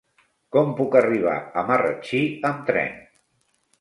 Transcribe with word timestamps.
Com 0.55 0.71
puc 0.79 0.95
arribar 1.01 1.35
a 1.61 1.65
Marratxí 1.69 2.23
amb 2.51 2.65
tren? 2.71 2.97